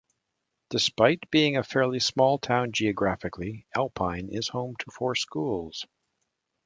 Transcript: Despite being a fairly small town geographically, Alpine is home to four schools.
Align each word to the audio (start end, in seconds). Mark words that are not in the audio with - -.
Despite 0.71 1.29
being 1.29 1.55
a 1.57 1.63
fairly 1.63 1.99
small 1.99 2.39
town 2.39 2.71
geographically, 2.71 3.67
Alpine 3.75 4.29
is 4.31 4.47
home 4.47 4.75
to 4.77 4.89
four 4.89 5.13
schools. 5.13 5.85